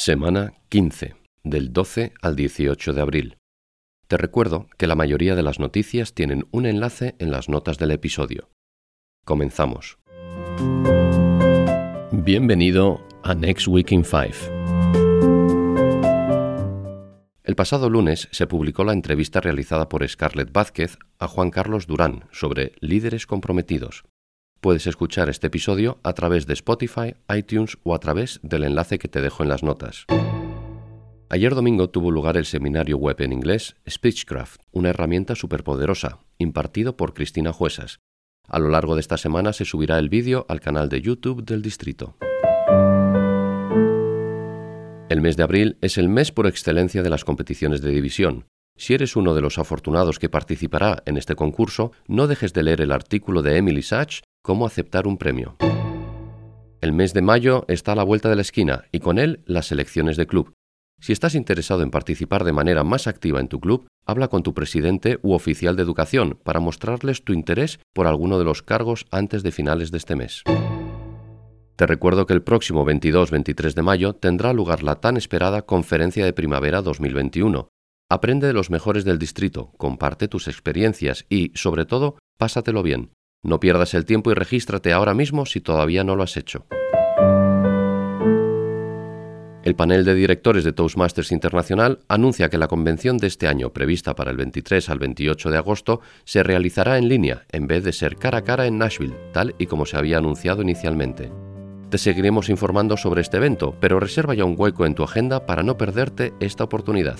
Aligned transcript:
Semana 0.00 0.52
15, 0.68 1.16
del 1.42 1.72
12 1.72 2.12
al 2.22 2.36
18 2.36 2.92
de 2.92 3.00
abril. 3.00 3.36
Te 4.06 4.16
recuerdo 4.16 4.68
que 4.78 4.86
la 4.86 4.94
mayoría 4.94 5.34
de 5.34 5.42
las 5.42 5.58
noticias 5.58 6.14
tienen 6.14 6.46
un 6.52 6.66
enlace 6.66 7.16
en 7.18 7.32
las 7.32 7.48
notas 7.48 7.78
del 7.78 7.90
episodio. 7.90 8.48
Comenzamos. 9.24 9.98
Bienvenido 12.12 13.04
a 13.24 13.34
Next 13.34 13.66
Week 13.66 13.90
in 13.90 14.04
Five. 14.04 14.36
El 17.42 17.56
pasado 17.56 17.90
lunes 17.90 18.28
se 18.30 18.46
publicó 18.46 18.84
la 18.84 18.92
entrevista 18.92 19.40
realizada 19.40 19.88
por 19.88 20.08
Scarlett 20.08 20.52
Vázquez 20.52 20.96
a 21.18 21.26
Juan 21.26 21.50
Carlos 21.50 21.88
Durán 21.88 22.28
sobre 22.30 22.70
líderes 22.78 23.26
comprometidos. 23.26 24.04
Puedes 24.60 24.88
escuchar 24.88 25.28
este 25.28 25.46
episodio 25.46 26.00
a 26.02 26.14
través 26.14 26.48
de 26.48 26.54
Spotify, 26.54 27.14
iTunes 27.32 27.78
o 27.84 27.94
a 27.94 28.00
través 28.00 28.40
del 28.42 28.64
enlace 28.64 28.98
que 28.98 29.06
te 29.06 29.20
dejo 29.20 29.44
en 29.44 29.48
las 29.48 29.62
notas. 29.62 30.04
Ayer 31.28 31.54
domingo 31.54 31.90
tuvo 31.90 32.10
lugar 32.10 32.36
el 32.36 32.44
seminario 32.44 32.96
web 32.96 33.20
en 33.20 33.32
inglés 33.32 33.76
Speechcraft, 33.88 34.62
una 34.72 34.88
herramienta 34.88 35.36
superpoderosa, 35.36 36.18
impartido 36.38 36.96
por 36.96 37.14
Cristina 37.14 37.52
Juesas. 37.52 38.00
A 38.48 38.58
lo 38.58 38.68
largo 38.68 38.96
de 38.96 39.00
esta 39.00 39.16
semana 39.16 39.52
se 39.52 39.64
subirá 39.64 39.96
el 40.00 40.08
vídeo 40.08 40.44
al 40.48 40.60
canal 40.60 40.88
de 40.88 41.02
YouTube 41.02 41.44
del 41.44 41.62
distrito. 41.62 42.16
El 45.08 45.20
mes 45.20 45.36
de 45.36 45.44
abril 45.44 45.78
es 45.82 45.98
el 45.98 46.08
mes 46.08 46.32
por 46.32 46.48
excelencia 46.48 47.04
de 47.04 47.10
las 47.10 47.24
competiciones 47.24 47.80
de 47.80 47.90
división, 47.90 48.46
si 48.78 48.94
eres 48.94 49.16
uno 49.16 49.34
de 49.34 49.40
los 49.40 49.58
afortunados 49.58 50.20
que 50.20 50.28
participará 50.28 51.02
en 51.04 51.16
este 51.16 51.34
concurso, 51.34 51.90
no 52.06 52.28
dejes 52.28 52.52
de 52.52 52.62
leer 52.62 52.80
el 52.80 52.92
artículo 52.92 53.42
de 53.42 53.56
Emily 53.56 53.82
Sachs 53.82 54.22
Cómo 54.48 54.64
aceptar 54.64 55.06
un 55.06 55.18
premio. 55.18 55.56
El 56.80 56.94
mes 56.94 57.12
de 57.12 57.20
mayo 57.20 57.66
está 57.68 57.92
a 57.92 57.94
la 57.94 58.02
vuelta 58.02 58.30
de 58.30 58.36
la 58.36 58.40
esquina 58.40 58.86
y 58.92 59.00
con 59.00 59.18
él 59.18 59.42
las 59.44 59.72
elecciones 59.72 60.16
de 60.16 60.26
club. 60.26 60.54
Si 60.98 61.12
estás 61.12 61.34
interesado 61.34 61.82
en 61.82 61.90
participar 61.90 62.44
de 62.44 62.54
manera 62.54 62.82
más 62.82 63.08
activa 63.08 63.40
en 63.40 63.48
tu 63.48 63.60
club, 63.60 63.88
habla 64.06 64.28
con 64.28 64.42
tu 64.42 64.54
presidente 64.54 65.18
u 65.20 65.34
oficial 65.34 65.76
de 65.76 65.82
educación 65.82 66.38
para 66.44 66.60
mostrarles 66.60 67.24
tu 67.24 67.34
interés 67.34 67.78
por 67.92 68.06
alguno 68.06 68.38
de 68.38 68.46
los 68.46 68.62
cargos 68.62 69.04
antes 69.10 69.42
de 69.42 69.52
finales 69.52 69.90
de 69.90 69.98
este 69.98 70.16
mes. 70.16 70.44
Te 71.76 71.86
recuerdo 71.86 72.24
que 72.24 72.32
el 72.32 72.42
próximo 72.42 72.86
22-23 72.86 73.74
de 73.74 73.82
mayo 73.82 74.14
tendrá 74.14 74.54
lugar 74.54 74.82
la 74.82 74.94
tan 74.94 75.18
esperada 75.18 75.66
Conferencia 75.66 76.24
de 76.24 76.32
Primavera 76.32 76.80
2021, 76.80 77.68
Aprende 78.10 78.46
de 78.46 78.54
los 78.54 78.70
mejores 78.70 79.04
del 79.04 79.18
distrito, 79.18 79.72
comparte 79.76 80.28
tus 80.28 80.48
experiencias 80.48 81.26
y, 81.28 81.52
sobre 81.54 81.84
todo, 81.84 82.16
pásatelo 82.38 82.82
bien. 82.82 83.10
No 83.42 83.60
pierdas 83.60 83.94
el 83.94 84.04
tiempo 84.04 84.30
y 84.30 84.34
regístrate 84.34 84.92
ahora 84.92 85.14
mismo 85.14 85.46
si 85.46 85.60
todavía 85.60 86.02
no 86.02 86.16
lo 86.16 86.24
has 86.24 86.36
hecho. 86.36 86.66
El 89.62 89.74
panel 89.76 90.04
de 90.04 90.14
directores 90.14 90.64
de 90.64 90.72
Toastmasters 90.72 91.30
Internacional 91.30 91.98
anuncia 92.08 92.48
que 92.48 92.58
la 92.58 92.68
convención 92.68 93.18
de 93.18 93.26
este 93.26 93.48
año, 93.48 93.70
prevista 93.72 94.14
para 94.14 94.30
el 94.30 94.36
23 94.38 94.88
al 94.88 94.98
28 94.98 95.50
de 95.50 95.58
agosto, 95.58 96.00
se 96.24 96.42
realizará 96.42 96.96
en 96.96 97.08
línea, 97.08 97.44
en 97.52 97.66
vez 97.66 97.84
de 97.84 97.92
ser 97.92 98.16
cara 98.16 98.38
a 98.38 98.44
cara 98.44 98.66
en 98.66 98.78
Nashville, 98.78 99.16
tal 99.32 99.54
y 99.58 99.66
como 99.66 99.84
se 99.84 99.98
había 99.98 100.18
anunciado 100.18 100.62
inicialmente. 100.62 101.30
Te 101.90 101.98
seguiremos 101.98 102.48
informando 102.48 102.96
sobre 102.96 103.20
este 103.20 103.36
evento, 103.36 103.74
pero 103.78 104.00
reserva 104.00 104.34
ya 104.34 104.44
un 104.44 104.54
hueco 104.56 104.86
en 104.86 104.94
tu 104.94 105.02
agenda 105.02 105.44
para 105.44 105.62
no 105.62 105.76
perderte 105.76 106.32
esta 106.40 106.64
oportunidad. 106.64 107.18